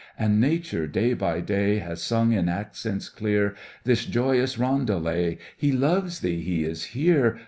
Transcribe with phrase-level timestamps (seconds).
[0.17, 3.53] And Nature, day by day, Has sung in accents clear
[3.83, 7.37] This joyous roundelay, "He loves thee— he is here.